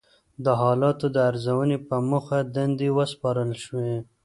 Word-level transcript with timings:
د 0.43 0.45
حالاتو 0.61 1.05
د 1.15 1.17
ارزونې 1.29 1.77
په 1.87 1.95
موخه 2.09 2.39
دندې 2.55 2.89
وسپارل 2.97 3.51
شوې. 3.63 3.93